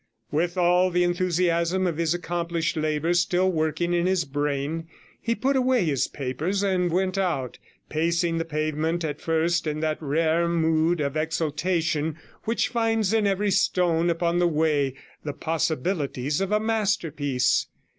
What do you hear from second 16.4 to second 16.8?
of a